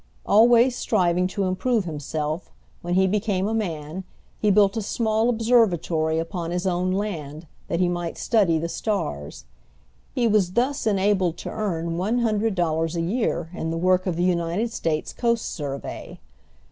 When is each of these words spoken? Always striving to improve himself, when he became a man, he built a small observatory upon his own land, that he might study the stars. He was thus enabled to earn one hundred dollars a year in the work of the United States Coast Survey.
Always 0.25 0.75
striving 0.75 1.27
to 1.27 1.43
improve 1.43 1.85
himself, 1.85 2.51
when 2.81 2.95
he 2.95 3.05
became 3.05 3.47
a 3.47 3.53
man, 3.53 4.03
he 4.39 4.49
built 4.49 4.75
a 4.75 4.81
small 4.81 5.29
observatory 5.29 6.17
upon 6.17 6.49
his 6.49 6.65
own 6.65 6.91
land, 6.91 7.45
that 7.67 7.79
he 7.79 7.87
might 7.87 8.17
study 8.17 8.57
the 8.57 8.67
stars. 8.67 9.45
He 10.15 10.27
was 10.27 10.53
thus 10.53 10.87
enabled 10.87 11.37
to 11.37 11.51
earn 11.51 11.97
one 11.99 12.17
hundred 12.17 12.55
dollars 12.55 12.95
a 12.95 13.01
year 13.01 13.51
in 13.53 13.69
the 13.69 13.77
work 13.77 14.07
of 14.07 14.15
the 14.15 14.23
United 14.23 14.73
States 14.73 15.13
Coast 15.13 15.45
Survey. 15.45 16.19